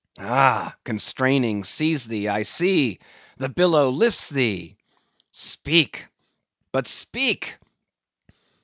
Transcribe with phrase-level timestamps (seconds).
[0.19, 0.75] Ah!
[0.83, 2.97] constrainings seize thee; I see!
[3.37, 4.75] the billow lifts thee!
[5.29, 6.07] Speak,
[6.71, 7.57] but speak!